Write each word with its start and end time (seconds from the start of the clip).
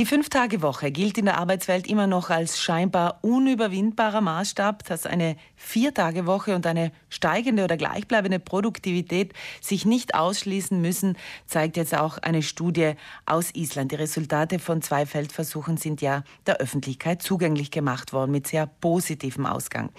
Die 0.00 0.06
Fünf-Tage-Woche 0.06 0.92
gilt 0.92 1.18
in 1.18 1.26
der 1.26 1.36
Arbeitswelt 1.36 1.86
immer 1.86 2.06
noch 2.06 2.30
als 2.30 2.58
scheinbar 2.58 3.18
unüberwindbarer 3.20 4.22
Maßstab, 4.22 4.82
dass 4.86 5.04
eine 5.04 5.36
Vier-Tage-Woche 5.56 6.56
und 6.56 6.66
eine 6.66 6.90
steigende 7.10 7.64
oder 7.64 7.76
gleichbleibende 7.76 8.38
Produktivität 8.38 9.34
sich 9.60 9.84
nicht 9.84 10.14
ausschließen 10.14 10.80
müssen, 10.80 11.18
zeigt 11.44 11.76
jetzt 11.76 11.94
auch 11.94 12.16
eine 12.16 12.42
Studie 12.42 12.94
aus 13.26 13.54
Island. 13.54 13.92
Die 13.92 13.96
Resultate 13.96 14.58
von 14.58 14.80
zwei 14.80 15.04
Feldversuchen 15.04 15.76
sind 15.76 16.00
ja 16.00 16.24
der 16.46 16.56
Öffentlichkeit 16.56 17.20
zugänglich 17.20 17.70
gemacht 17.70 18.14
worden 18.14 18.30
mit 18.30 18.46
sehr 18.46 18.66
positivem 18.66 19.44
Ausgang. 19.44 19.90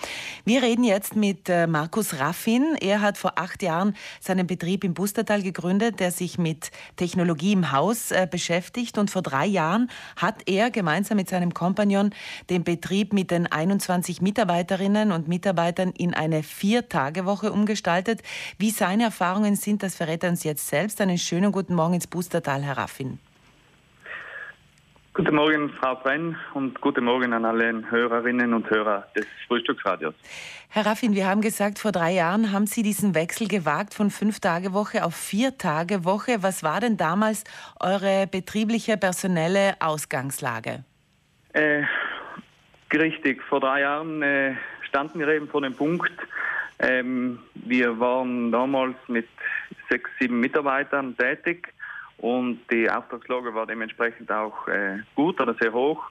Wir 0.46 0.64
reden 0.64 0.84
jetzt 0.84 1.16
mit 1.16 1.48
äh, 1.48 1.68
Markus 1.68 2.16
Raffin. 2.16 2.76
Er 2.82 3.02
hat 3.02 3.20
vor 3.20 3.34
acht 3.36 3.62
Jahren 3.62 3.96
seinen 4.20 4.48
Betrieb 4.48 4.84
im 4.84 4.96
Bustertal 4.96 5.44
gegründet, 5.44 6.00
der 6.00 6.10
sich 6.10 6.40
mit 6.40 6.72
Technologie 6.96 7.54
im 7.54 7.72
Haus 7.72 8.10
äh, 8.10 8.28
beschäftigt 8.30 8.98
und 8.98 9.12
vor 9.12 9.22
drei 9.22 9.46
Jahren 9.46 9.91
hat 10.16 10.48
er 10.48 10.72
gemeinsam 10.72 11.18
mit 11.18 11.30
seinem 11.30 11.54
Kompagnon 11.54 12.12
den 12.50 12.64
Betrieb 12.64 13.14
mit 13.14 13.32
den 13.32 13.48
21 13.48 14.22
Mitarbeiterinnen 14.22 15.12
und 15.12 15.28
Mitarbeitern 15.28 15.92
in 15.92 16.14
eine 16.14 16.44
Vier-Tage-Woche 16.44 17.52
umgestaltet. 17.52 18.22
Wie 18.58 18.72
seine 18.72 19.04
Erfahrungen 19.04 19.56
sind, 19.56 19.84
das 19.84 19.96
verrät 19.96 20.24
er 20.24 20.30
uns 20.30 20.44
jetzt 20.44 20.68
selbst. 20.68 21.02
Einen 21.02 21.18
schönen 21.18 21.52
guten 21.52 21.76
Morgen 21.76 21.96
ins 21.96 22.08
Bustertal, 22.08 22.64
Herr 22.64 22.78
Raffin. 22.78 23.20
Guten 25.24 25.36
Morgen, 25.36 25.70
Frau 25.80 25.94
Brenn, 25.94 26.36
und 26.56 26.82
guten 26.82 27.06
Morgen 27.06 27.32
an 27.32 27.46
alle 27.46 27.84
Hörerinnen 27.92 28.56
und 28.56 28.68
Hörer 28.72 29.06
des 29.16 29.28
Frühstücksradios. 29.46 30.16
Herr 30.68 30.88
Raffin, 30.88 31.14
wir 31.14 31.28
haben 31.28 31.42
gesagt, 31.42 31.78
vor 31.78 31.92
drei 31.92 32.14
Jahren 32.14 32.52
haben 32.52 32.66
Sie 32.66 32.82
diesen 32.82 33.14
Wechsel 33.14 33.48
gewagt 33.48 33.94
von 33.94 34.10
Fünf-Tage-Woche 34.10 35.06
auf 35.06 35.14
Vier-Tage-Woche. 35.14 36.42
Was 36.42 36.64
war 36.64 36.80
denn 36.80 36.98
damals 36.98 37.44
eure 37.80 38.26
betriebliche, 38.26 38.98
personelle 38.98 39.76
Ausgangslage? 39.80 40.86
Äh, 41.54 41.84
richtig, 42.92 43.44
vor 43.44 43.60
drei 43.60 43.82
Jahren 43.82 44.24
äh, 44.24 44.56
standen 44.90 45.20
wir 45.20 45.28
eben 45.28 45.48
vor 45.48 45.62
dem 45.62 45.76
Punkt, 45.76 46.14
ähm, 46.80 47.38
wir 47.54 48.00
waren 48.00 48.52
damals 48.52 48.96
mit 49.08 49.28
sechs, 49.88 50.10
sieben 50.20 50.40
Mitarbeitern 50.40 51.16
tätig 51.16 51.72
und 52.22 52.60
die 52.72 52.88
Auftragslage 52.88 53.54
war 53.56 53.66
dementsprechend 53.66 54.32
auch 54.32 54.68
äh, 54.68 55.00
gut 55.16 55.42
oder 55.42 55.56
sehr 55.60 55.74
hoch. 55.74 56.04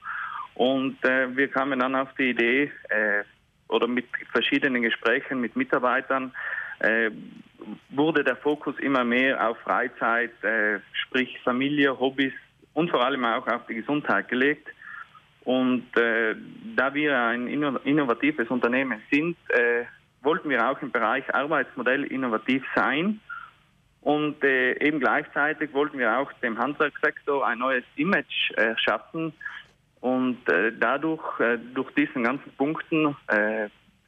Und 0.55 1.02
äh, 1.05 1.34
wir 1.36 1.47
kamen 1.47 1.78
dann 1.78 1.94
auf 1.94 2.08
die 2.19 2.30
Idee, 2.30 2.72
äh, 2.89 3.22
oder 3.69 3.86
mit 3.86 4.06
verschiedenen 4.33 4.83
Gesprächen 4.83 5.41
mit 5.41 5.55
Mitarbeitern, 5.55 6.33
äh, 6.80 7.12
wurde 7.91 8.25
der 8.25 8.34
Fokus 8.34 8.77
immer 8.80 9.05
mehr 9.05 9.48
auf 9.48 9.56
Freizeit, 9.58 10.33
äh, 10.42 10.80
sprich 10.92 11.39
Familie, 11.44 11.97
Hobbys 11.97 12.33
und 12.74 12.91
vor 12.91 13.05
allem 13.05 13.24
auch 13.24 13.47
auf 13.47 13.67
die 13.67 13.77
Gesundheit 13.77 14.28
gelegt. 14.28 14.67
Und 15.45 15.97
äh, 15.97 16.34
da 16.74 16.92
wir 16.92 17.17
ein 17.17 17.47
innovatives 17.47 18.48
Unternehmen 18.48 19.00
sind, 19.11 19.36
wollten 20.22 20.50
wir 20.50 20.69
auch 20.69 20.83
im 20.83 20.91
Bereich 20.91 21.24
Arbeitsmodell 21.34 22.05
innovativ 22.05 22.62
sein 22.74 23.20
und 24.02 24.42
äh, 24.42 24.72
eben 24.82 24.98
gleichzeitig 24.98 25.72
wollten 25.74 25.98
wir 25.98 26.18
auch 26.18 26.32
dem 26.42 26.58
Handwerkssektor 26.58 27.46
ein 27.46 27.58
neues 27.58 27.84
Image 27.96 28.50
äh, 28.56 28.74
schaffen. 28.76 29.32
Und 30.00 30.48
äh, 30.48 30.72
dadurch, 30.78 31.38
äh, 31.40 31.58
durch 31.74 31.92
diesen 31.94 32.24
ganzen 32.24 32.50
Punkten, 32.52 33.16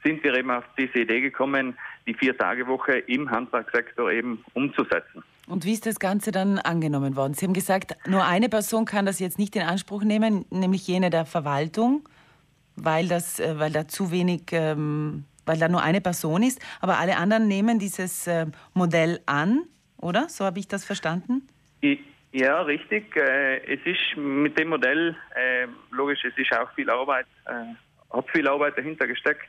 sind 0.04 0.24
wir 0.24 0.34
eben 0.34 0.50
auf 0.50 0.64
diese 0.76 1.00
Idee 1.00 1.20
gekommen, 1.20 1.78
die 2.08 2.14
Vier-Tage-Woche 2.14 2.98
im 3.06 3.30
Handwerkssektor 3.30 4.10
eben 4.10 4.44
umzusetzen. 4.54 5.22
Und 5.46 5.64
wie 5.64 5.74
ist 5.74 5.86
das 5.86 6.00
Ganze 6.00 6.32
dann 6.32 6.58
angenommen 6.58 7.14
worden? 7.14 7.34
Sie 7.34 7.46
haben 7.46 7.52
gesagt, 7.52 7.94
nur 8.08 8.24
eine 8.24 8.48
Person 8.48 8.84
kann 8.84 9.06
das 9.06 9.20
jetzt 9.20 9.38
nicht 9.38 9.54
in 9.54 9.62
Anspruch 9.62 10.02
nehmen, 10.02 10.44
nämlich 10.50 10.88
jene 10.88 11.10
der 11.10 11.24
Verwaltung, 11.24 12.08
weil, 12.74 13.06
das, 13.06 13.38
weil 13.38 13.70
da 13.70 13.86
zu 13.86 14.10
wenig, 14.10 14.46
ähm, 14.50 15.24
weil 15.46 15.58
da 15.58 15.68
nur 15.68 15.82
eine 15.82 16.00
Person 16.00 16.42
ist. 16.42 16.60
Aber 16.80 16.98
alle 16.98 17.16
anderen 17.16 17.46
nehmen 17.46 17.78
dieses 17.78 18.28
Modell 18.74 19.20
an 19.26 19.66
oder? 20.02 20.28
So 20.28 20.44
habe 20.44 20.58
ich 20.58 20.68
das 20.68 20.84
verstanden? 20.84 21.48
Ja, 22.32 22.62
richtig. 22.62 23.14
Äh, 23.14 23.58
es 23.74 23.80
ist 23.84 24.16
mit 24.16 24.58
dem 24.58 24.68
Modell, 24.68 25.14
äh, 25.34 25.66
logisch, 25.90 26.24
es 26.24 26.36
ist 26.36 26.52
auch 26.56 26.70
viel 26.72 26.88
Arbeit, 26.88 27.26
äh, 27.46 27.74
hat 28.14 28.30
viel 28.30 28.48
Arbeit 28.48 28.78
dahinter 28.78 29.06
gesteckt, 29.06 29.46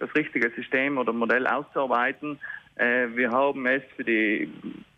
das 0.00 0.12
richtige 0.16 0.50
System 0.50 0.98
oder 0.98 1.12
Modell 1.12 1.46
auszuarbeiten. 1.46 2.38
Wir 2.76 3.30
haben 3.30 3.66
es 3.66 3.84
für 3.94 4.02
die 4.02 4.52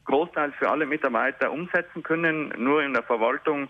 Großteil 0.06 0.50
für 0.52 0.70
alle 0.70 0.86
Mitarbeiter 0.86 1.52
umsetzen 1.52 2.02
können, 2.02 2.48
nur 2.56 2.82
in 2.82 2.94
der 2.94 3.02
Verwaltung. 3.02 3.68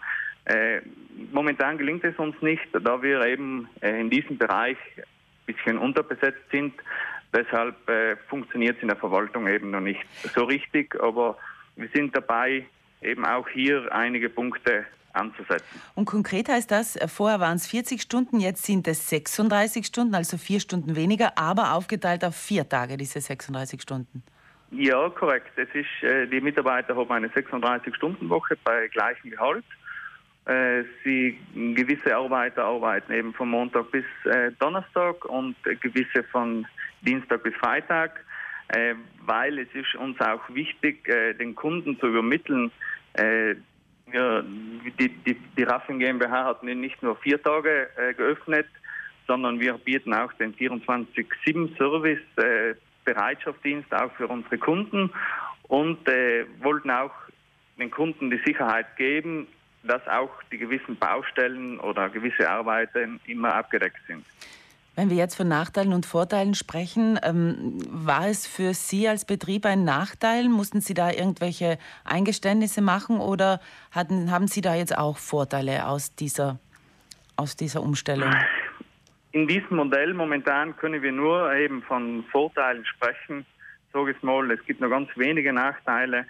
Momentan 1.33 1.77
gelingt 1.77 2.05
es 2.05 2.17
uns 2.17 2.41
nicht, 2.41 2.63
da 2.73 3.03
wir 3.03 3.27
eben 3.27 3.69
in 3.81 4.09
diesem 4.09 4.39
Bereich 4.39 4.77
ein 4.97 5.55
bisschen 5.55 5.79
unterbesetzt 5.79 6.49
sind. 6.53 6.73
Deshalb 7.37 7.89
äh, 7.89 8.17
funktioniert 8.29 8.77
es 8.77 8.83
in 8.83 8.89
der 8.89 8.97
Verwaltung 8.97 9.47
eben 9.47 9.71
noch 9.71 9.81
nicht 9.81 10.01
so 10.35 10.45
richtig, 10.45 10.99
aber 11.01 11.37
wir 11.77 11.89
sind 11.93 12.17
dabei, 12.17 12.65
eben 13.03 13.27
auch 13.27 13.47
hier 13.49 13.93
einige 13.93 14.31
Punkte 14.31 14.87
anzusetzen. 15.13 15.83
Und 15.95 16.07
konkret 16.07 16.49
heißt 16.49 16.71
das, 16.71 16.97
äh, 16.97 17.09
vorher 17.09 17.39
waren 17.39 17.57
es 17.57 17.67
40 17.67 18.01
Stunden, 18.01 18.41
jetzt 18.41 18.65
sind 18.65 18.89
es 18.89 19.11
36 19.11 19.85
Stunden, 19.85 20.15
also 20.15 20.39
vier 20.39 20.61
Stunden 20.61 20.97
weniger, 20.97 21.37
aber 21.37 21.75
aufgeteilt 21.75 22.25
auf 22.25 22.37
vier 22.37 22.67
Tage, 22.67 22.97
diese 22.97 23.21
36 23.21 23.83
Stunden. 23.83 24.23
Ja, 24.71 25.09
korrekt. 25.11 25.53
Es 25.57 25.69
ist, 25.75 26.03
äh, 26.03 26.27
die 26.27 26.41
Mitarbeiter 26.41 26.97
haben 26.97 27.11
eine 27.11 27.29
36-Stunden-Woche 27.29 28.57
bei 28.65 28.89
gleichem 28.89 29.31
Gehalt. 29.31 29.65
Äh, 30.47 30.85
sie 31.05 31.39
gewisse 31.55 32.17
Arbeiter 32.17 32.65
arbeiten 32.65 33.13
eben 33.13 33.35
von 33.35 33.51
Montag 33.51 33.91
bis 33.91 34.05
äh, 34.25 34.53
Donnerstag 34.59 35.25
und 35.27 35.57
gewisse 35.81 36.23
von 36.31 36.67
Dienstag 37.07 37.43
bis 37.43 37.55
Freitag, 37.55 38.25
äh, 38.69 38.95
weil 39.25 39.59
es 39.59 39.69
ist 39.75 39.95
uns 39.95 40.21
auch 40.21 40.43
wichtig, 40.49 41.09
äh, 41.09 41.35
den 41.35 41.55
Kunden 41.55 41.99
zu 41.99 42.09
übermitteln. 42.09 42.71
Äh, 43.15 43.55
ja, 44.13 44.43
die, 44.43 45.09
die, 45.09 45.35
die 45.35 45.63
Raffin 45.63 45.99
GmbH 45.99 46.45
hat 46.45 46.63
nicht 46.63 47.03
nur 47.03 47.17
vier 47.17 47.43
Tage 47.43 47.89
äh, 47.97 48.15
geöffnet, 48.15 48.67
sondern 49.27 49.59
wir 49.59 49.75
bieten 49.75 50.15
auch 50.15 50.33
den 50.35 50.55
24-7-Service, 50.55 52.21
äh, 52.37 52.75
Bereitschaftsdienst 53.05 53.93
auch 53.95 54.13
für 54.13 54.27
unsere 54.27 54.59
Kunden 54.59 55.11
und 55.69 56.09
äh, 56.09 56.45
wollten 56.61 56.91
auch 56.91 57.13
den 57.79 57.91
Kunden 57.91 58.31
die 58.31 58.41
Sicherheit 58.45 58.97
geben, 58.97 59.47
dass 59.85 60.07
auch 60.09 60.31
die 60.51 60.59
gewissen 60.59 60.97
Baustellen 60.97 61.79
oder 61.79 62.09
gewisse 62.09 62.49
Arbeiten 62.49 63.21
immer 63.27 63.55
abgedeckt 63.55 64.01
sind. 64.07 64.25
Wenn 64.97 65.11
wir 65.11 65.17
jetzt 65.19 65.37
von 65.37 65.47
Nachteilen 65.47 65.93
und 65.93 66.07
Vorteilen 66.07 66.55
sprechen, 66.55 67.21
ähm, 67.23 67.79
war 67.91 68.29
es 68.29 68.47
für 68.47 68.73
Sie 68.73 69.07
als 69.07 69.27
Betrieb 69.27 69.67
ein 69.67 69.85
Nachteil? 69.85 70.49
Mussten 70.49 70.81
Sie 70.81 70.95
da 70.95 71.11
irgendwelche 71.11 71.77
Eingeständnisse 72.05 72.81
machen 72.81 73.21
oder 73.21 73.61
hatten, 73.91 74.31
haben 74.31 74.49
Sie 74.49 74.63
da 74.63 74.75
jetzt 74.75 74.97
auch 74.97 75.19
Vorteile 75.19 75.87
aus 75.87 76.15
dieser, 76.15 76.59
aus 77.37 77.57
dieser 77.57 77.83
Umstellung? 77.83 78.35
In 79.33 79.47
diesem 79.47 79.77
Modell 79.77 80.15
momentan 80.15 80.75
können 80.79 81.03
wir 81.03 81.13
nur 81.13 81.53
eben 81.53 81.83
von 81.83 82.25
Vorteilen 82.33 82.87
sprechen. 82.87 83.45
Sage 83.93 84.13
ich 84.13 84.23
mal, 84.23 84.51
es 84.51 84.65
gibt 84.65 84.81
nur 84.81 84.89
ganz 84.89 85.11
wenige 85.15 85.53
Nachteile. 85.53 86.25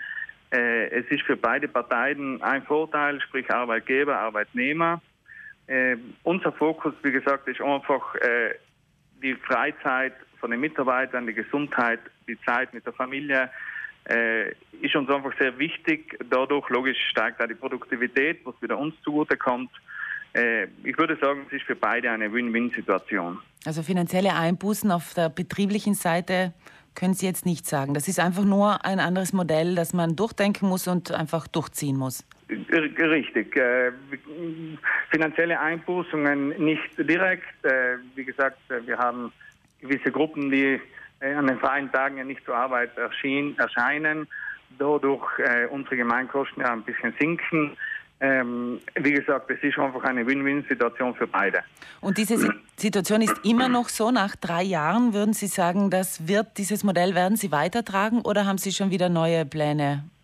Äh, 0.50 0.88
es 0.88 1.06
ist 1.09 1.22
für 1.22 1.37
beide 1.37 1.69
Parteien 1.69 2.43
ein 2.43 2.65
Vorteil, 2.65 3.21
sprich 3.21 3.48
Arbeitgeber, 3.48 4.19
Arbeitnehmer. 4.19 5.00
Äh, 5.66 5.97
unser 6.22 6.53
Fokus, 6.53 6.94
wie 7.03 7.12
gesagt, 7.12 7.49
ist 7.49 7.60
einfach 7.60 8.15
äh, 8.16 8.54
die 9.22 9.34
Freizeit 9.34 10.15
von 10.38 10.50
den 10.50 10.60
Mitarbeitern, 10.60 11.27
die 11.27 11.34
Gesundheit, 11.34 12.00
die 12.28 12.38
Zeit 12.43 12.72
mit 12.72 12.87
der 12.87 12.93
Familie. 12.93 13.50
Äh, 14.09 14.50
ist 14.81 14.94
uns 14.94 15.10
einfach 15.10 15.32
sehr 15.38 15.59
wichtig. 15.59 16.16
Dadurch, 16.31 16.69
logisch, 16.69 16.99
steigt 17.10 17.43
auch 17.43 17.49
die 17.49 17.54
Produktivität, 17.54 18.41
was 18.44 18.54
wieder 18.62 18.78
uns 18.78 18.94
zugutekommt. 19.03 19.71
Äh, 20.34 20.65
ich 20.84 20.97
würde 20.97 21.16
sagen, 21.21 21.47
es 21.48 21.54
ist 21.54 21.65
für 21.65 21.74
beide 21.74 22.10
eine 22.10 22.33
Win-Win-Situation. 22.33 23.41
Also 23.65 23.83
finanzielle 23.83 24.34
Einbußen 24.34 24.92
auf 24.92 25.15
der 25.15 25.28
betrieblichen 25.28 25.95
Seite 25.95 26.53
können 26.95 27.15
Sie 27.15 27.27
jetzt 27.27 27.47
nicht 27.47 27.66
sagen. 27.66 27.95
Das 27.95 28.07
ist 28.07 28.21
einfach 28.21 28.45
nur 28.45 28.84
ein 28.84 29.01
anderes 29.01 29.33
Modell, 29.33 29.74
das 29.74 29.92
man 29.92 30.15
durchdenken 30.15 30.69
muss 30.69 30.86
und 30.86 31.10
einfach 31.10 31.48
durchziehen 31.48 31.97
muss. 31.97 32.24
Richtig. 32.48 33.57
Äh, 33.57 33.93
finanzielle 35.10 35.59
Einbußungen 35.59 36.51
nicht 36.65 36.97
direkt. 36.98 37.65
Äh, 37.65 37.98
wie 38.15 38.25
gesagt, 38.25 38.59
äh, 38.71 38.87
wir 38.87 38.98
haben 38.98 39.33
gewisse 39.81 40.13
Gruppen, 40.13 40.51
die 40.51 40.81
äh, 41.21 41.34
an 41.34 41.48
den 41.48 41.59
freien 41.59 41.91
Tagen 41.91 42.19
ja 42.19 42.25
nicht 42.25 42.45
zur 42.45 42.57
Arbeit 42.57 42.91
erscheinen, 42.97 44.28
dadurch 44.78 45.27
äh, 45.39 45.66
unsere 45.66 45.97
Gemeinkosten 45.97 46.63
ja 46.63 46.72
ein 46.72 46.83
bisschen 46.83 47.15
sinken. 47.19 47.77
Ähm, 48.19 48.81
wie 48.95 49.13
gesagt, 49.13 49.51
es 49.51 49.63
ist 49.63 49.78
einfach 49.78 50.03
eine 50.04 50.27
Win-Win-Situation 50.27 51.15
für 51.15 51.27
beide. 51.27 51.63
Und 52.01 52.16
diese 52.16 52.54
Situation 52.77 53.21
ist 53.21 53.45
immer 53.45 53.69
noch 53.69 53.91
so. 53.91 54.10
Nach 54.10 54.37
drei 54.37 54.63
Jahren 54.63 55.13
würden 55.13 55.34
Sie 55.34 55.48
sagen, 55.48 55.91
das 55.91 56.27
wird 56.27 56.57
dieses 56.57 56.83
Modell 56.83 57.15
werden 57.15 57.37
Sie 57.37 57.53
weitertragen 57.53 58.22
oder 58.22 58.47
haben 58.47 58.57
Sie 58.57 58.72
schon 58.72 58.91
wieder 58.91 59.10
neue 59.10 59.45
Pläne 59.45 60.04
Äh, 60.10 60.16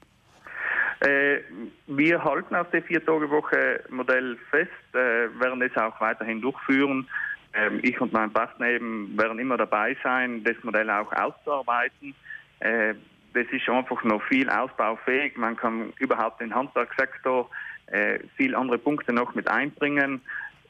wir 1.87 2.25
halten 2.25 2.54
auf 2.54 2.70
der 2.70 2.82
Vier-Tage-Woche-Modell 2.82 4.37
fest, 4.50 4.70
äh, 4.93 5.28
werden 5.40 5.62
es 5.62 5.76
auch 5.76 6.00
weiterhin 6.00 6.40
durchführen. 6.40 7.08
Ähm, 7.54 7.81
ich 7.82 8.00
und 8.00 8.12
mein 8.12 8.32
Partner 8.32 8.69
eben 8.69 9.16
werden 9.19 9.38
immer 9.38 9.56
dabei 9.56 9.96
sein, 10.02 10.44
das 10.44 10.56
Modell 10.62 10.88
auch 10.90 11.12
auszuarbeiten. 11.12 12.14
Äh, 12.60 12.94
das 13.34 13.46
ist 13.50 13.69
einfach 13.69 14.04
noch 14.04 14.22
viel 14.25 14.49
ausbaufähig. 14.49 15.37
Man 15.37 15.56
kann 15.56 15.93
überhaupt 15.99 16.40
den 16.40 16.54
Handwerkssektor 16.54 17.50
äh, 17.87 18.20
viel 18.37 18.54
andere 18.54 18.78
Punkte 18.78 19.12
noch 19.12 19.34
mit 19.34 19.49
einbringen 19.49 20.20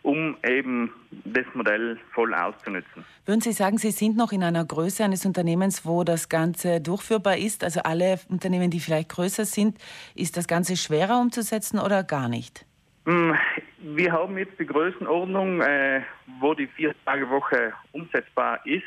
um 0.02 0.36
eben 0.44 0.90
das 1.24 1.46
Modell 1.54 1.98
voll 2.12 2.34
auszunutzen. 2.34 3.04
Würden 3.24 3.40
Sie 3.40 3.52
sagen, 3.52 3.78
Sie 3.78 3.90
sind 3.90 4.16
noch 4.16 4.32
in 4.32 4.42
einer 4.42 4.64
Größe 4.64 5.04
eines 5.04 5.24
Unternehmens, 5.24 5.86
wo 5.86 6.04
das 6.04 6.28
Ganze 6.28 6.80
durchführbar 6.80 7.36
ist? 7.36 7.62
Also 7.62 7.80
alle 7.82 8.18
Unternehmen, 8.28 8.70
die 8.70 8.80
vielleicht 8.80 9.10
größer 9.10 9.44
sind, 9.44 9.78
ist 10.14 10.36
das 10.36 10.48
Ganze 10.48 10.76
schwerer 10.76 11.20
umzusetzen 11.20 11.78
oder 11.78 12.02
gar 12.02 12.28
nicht? 12.28 12.66
Hm, 13.06 13.34
wir 13.78 14.12
haben 14.12 14.38
jetzt 14.38 14.58
die 14.58 14.66
Größenordnung, 14.66 15.60
äh, 15.60 16.02
wo 16.40 16.54
die 16.54 16.66
Vier-Tage-Woche 16.68 17.72
umsetzbar 17.92 18.64
ist. 18.64 18.84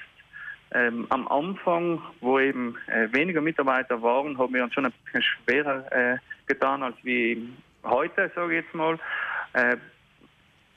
Ähm, 0.73 1.05
am 1.09 1.27
Anfang, 1.27 2.01
wo 2.21 2.39
eben 2.39 2.75
äh, 2.87 3.07
weniger 3.13 3.39
Mitarbeiter 3.39 4.01
waren, 4.01 4.37
haben 4.37 4.53
wir 4.53 4.63
uns 4.63 4.73
schon 4.73 4.85
ein 4.85 4.93
bisschen 5.05 5.21
schwerer 5.21 5.91
äh, 5.91 6.17
getan 6.47 6.83
als 6.83 6.95
wie 7.03 7.49
heute, 7.83 8.31
sage 8.35 8.57
ich 8.57 8.63
jetzt 8.63 8.73
mal. 8.73 8.97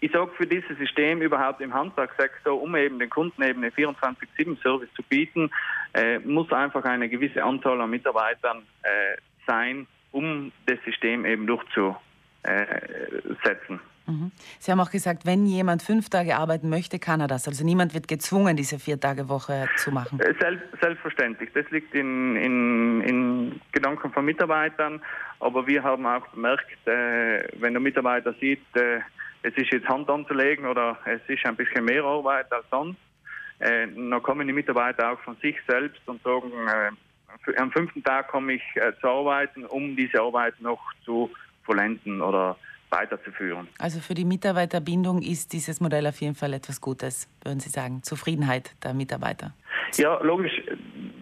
Äh, 0.00 0.04
ich 0.06 0.12
sage 0.12 0.30
für 0.36 0.46
dieses 0.46 0.76
System 0.78 1.22
überhaupt 1.22 1.60
im 1.60 1.74
Handwerkssektor, 1.74 2.60
um 2.60 2.76
eben 2.76 2.98
den 2.98 3.10
Kunden 3.10 3.42
eben 3.42 3.62
einen 3.62 3.72
24-7-Service 3.72 4.88
zu 4.94 5.02
bieten, 5.02 5.50
äh, 5.94 6.18
muss 6.20 6.52
einfach 6.52 6.84
eine 6.84 7.08
gewisse 7.08 7.42
Anzahl 7.42 7.80
an 7.80 7.90
Mitarbeitern 7.90 8.62
äh, 8.82 9.16
sein, 9.46 9.86
um 10.12 10.52
das 10.66 10.78
System 10.84 11.24
eben 11.24 11.46
durchzusetzen. 11.46 11.98
Mhm. 14.06 14.32
Sie 14.58 14.72
haben 14.72 14.80
auch 14.80 14.90
gesagt, 14.90 15.26
wenn 15.26 15.44
jemand 15.44 15.82
fünf 15.82 16.08
Tage 16.08 16.36
arbeiten 16.36 16.70
möchte, 16.70 16.98
kann 16.98 17.20
er 17.20 17.28
das. 17.28 17.46
Also 17.46 17.62
niemand 17.62 17.92
wird 17.92 18.08
gezwungen, 18.08 18.56
diese 18.56 18.78
Vier-Tage-Woche 18.78 19.68
zu 19.76 19.90
machen. 19.90 20.18
Äh, 20.20 20.32
selbst, 20.40 20.64
selbstverständlich. 20.80 21.50
Das 21.52 21.70
liegt 21.70 21.94
in, 21.94 22.36
in, 22.36 23.02
in, 23.02 23.60
Gedanken 23.72 24.10
von 24.10 24.24
Mitarbeitern. 24.24 25.02
Aber 25.40 25.66
wir 25.66 25.82
haben 25.82 26.06
auch 26.06 26.26
bemerkt, 26.28 26.70
äh, 26.86 27.48
wenn 27.60 27.74
der 27.74 27.80
Mitarbeiter 27.80 28.32
sieht, 28.40 28.64
äh, 28.74 29.00
es 29.42 29.56
ist 29.56 29.72
jetzt 29.72 29.88
Hand 29.88 30.08
anzulegen 30.08 30.66
oder 30.66 30.98
es 31.04 31.20
ist 31.28 31.44
ein 31.46 31.56
bisschen 31.56 31.84
mehr 31.84 32.04
Arbeit 32.04 32.52
als 32.52 32.64
sonst. 32.70 32.98
Äh, 33.60 33.88
dann 33.88 34.22
kommen 34.22 34.46
die 34.46 34.52
Mitarbeiter 34.52 35.12
auch 35.12 35.20
von 35.20 35.36
sich 35.36 35.56
selbst 35.66 36.00
und 36.06 36.22
sagen, 36.22 36.50
äh, 36.66 37.56
am 37.56 37.70
fünften 37.72 38.02
Tag 38.02 38.28
komme 38.28 38.54
ich 38.54 38.62
äh, 38.74 38.92
zu 39.00 39.08
arbeiten, 39.08 39.64
um 39.66 39.96
diese 39.96 40.20
Arbeit 40.20 40.60
noch 40.60 40.80
zu 41.04 41.30
vollenden 41.64 42.20
oder 42.20 42.56
weiterzuführen. 42.90 43.68
Also 43.78 44.00
für 44.00 44.14
die 44.14 44.24
Mitarbeiterbindung 44.24 45.22
ist 45.22 45.52
dieses 45.52 45.80
Modell 45.80 46.06
auf 46.06 46.20
jeden 46.20 46.34
Fall 46.34 46.54
etwas 46.54 46.80
Gutes, 46.80 47.28
würden 47.44 47.60
Sie 47.60 47.68
sagen, 47.68 48.02
Zufriedenheit 48.02 48.74
der 48.82 48.94
Mitarbeiter. 48.94 49.52
Ja, 49.96 50.22
logisch. 50.22 50.52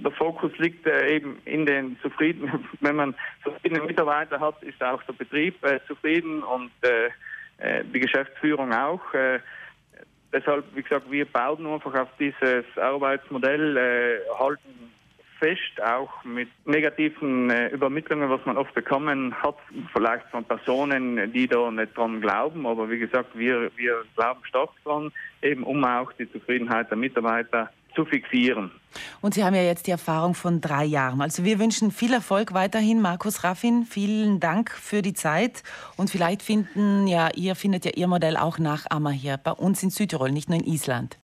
Der 0.04 0.10
Fokus 0.12 0.52
liegt 0.58 0.86
äh, 0.86 1.16
eben 1.16 1.38
in 1.44 1.66
den 1.66 1.98
zufrieden. 2.00 2.66
Wenn 2.80 2.96
man 2.96 3.14
zufriedene 3.42 3.82
Mitarbeiter 3.82 4.38
hat, 4.38 4.62
ist 4.62 4.82
auch 4.82 5.02
der 5.04 5.14
Betrieb 5.14 5.62
äh, 5.64 5.80
zufrieden 5.86 6.42
und 6.42 6.70
äh, 6.82 7.10
die 7.84 8.00
Geschäftsführung 8.00 8.72
auch. 8.72 9.14
Äh, 9.14 9.40
deshalb, 10.32 10.64
wie 10.74 10.82
gesagt, 10.82 11.10
wir 11.10 11.24
bauen 11.24 11.66
einfach 11.66 11.94
auf 11.94 12.08
dieses 12.18 12.64
Arbeitsmodell, 12.76 13.76
äh, 13.76 14.38
halten 14.38 14.85
fest, 15.38 15.82
auch 15.82 16.24
mit 16.24 16.48
negativen 16.64 17.50
äh, 17.50 17.68
Übermittlungen, 17.68 18.30
was 18.30 18.44
man 18.46 18.56
oft 18.56 18.74
bekommen 18.74 19.34
hat, 19.42 19.56
vielleicht 19.92 20.26
von 20.30 20.44
Personen, 20.44 21.32
die 21.32 21.46
da 21.46 21.70
nicht 21.70 21.96
dran 21.96 22.20
glauben. 22.20 22.66
Aber 22.66 22.90
wie 22.90 22.98
gesagt, 22.98 23.36
wir, 23.36 23.70
wir 23.76 24.04
glauben 24.14 24.40
stark 24.44 24.70
dran, 24.84 25.12
eben 25.42 25.62
um 25.64 25.84
auch 25.84 26.12
die 26.12 26.30
Zufriedenheit 26.30 26.90
der 26.90 26.96
Mitarbeiter 26.96 27.70
zu 27.94 28.04
fixieren. 28.04 28.70
Und 29.20 29.34
Sie 29.34 29.44
haben 29.44 29.54
ja 29.54 29.62
jetzt 29.62 29.86
die 29.86 29.90
Erfahrung 29.90 30.34
von 30.34 30.60
drei 30.60 30.84
Jahren. 30.84 31.20
Also 31.20 31.44
wir 31.44 31.58
wünschen 31.58 31.90
viel 31.90 32.12
Erfolg 32.12 32.54
weiterhin, 32.54 33.00
Markus 33.00 33.42
Raffin. 33.42 33.84
Vielen 33.84 34.40
Dank 34.40 34.70
für 34.70 35.02
die 35.02 35.14
Zeit. 35.14 35.62
Und 35.96 36.10
vielleicht 36.10 36.42
finden 36.42 37.06
ja, 37.06 37.30
ihr 37.34 37.56
findet 37.56 37.84
ja 37.84 37.92
Ihr 37.94 38.06
Modell 38.06 38.36
auch 38.36 38.58
Nachahmer 38.58 39.10
hier 39.10 39.38
bei 39.38 39.52
uns 39.52 39.82
in 39.82 39.90
Südtirol, 39.90 40.30
nicht 40.30 40.48
nur 40.48 40.58
in 40.58 40.64
Island. 40.64 41.14